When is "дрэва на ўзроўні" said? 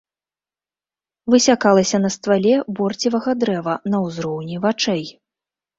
3.45-4.55